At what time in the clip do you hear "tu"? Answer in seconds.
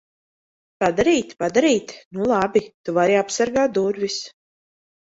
2.81-2.99